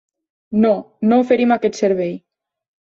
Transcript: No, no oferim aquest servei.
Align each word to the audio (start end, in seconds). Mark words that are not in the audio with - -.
No, 0.63 0.71
no 1.13 1.21
oferim 1.27 1.57
aquest 1.59 1.81
servei. 1.85 2.13